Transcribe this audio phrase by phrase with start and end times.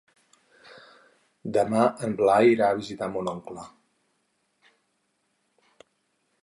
[1.57, 3.67] Demà en Blai irà a visitar mon oncle.